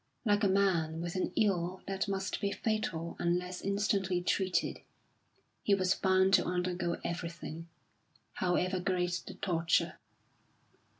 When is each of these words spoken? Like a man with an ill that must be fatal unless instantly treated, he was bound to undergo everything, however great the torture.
Like 0.25 0.43
a 0.43 0.47
man 0.47 0.99
with 0.99 1.13
an 1.13 1.31
ill 1.35 1.83
that 1.85 2.07
must 2.07 2.41
be 2.41 2.51
fatal 2.51 3.15
unless 3.19 3.61
instantly 3.61 4.19
treated, 4.19 4.79
he 5.61 5.75
was 5.75 5.93
bound 5.93 6.33
to 6.33 6.43
undergo 6.45 6.99
everything, 7.03 7.67
however 8.33 8.79
great 8.79 9.21
the 9.27 9.35
torture. 9.35 9.99